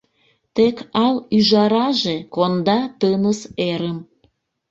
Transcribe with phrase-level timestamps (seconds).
[0.55, 3.97] Тек ал ӱжараже Конда тыныс эрым.